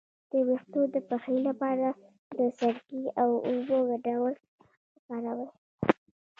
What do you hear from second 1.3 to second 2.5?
لپاره د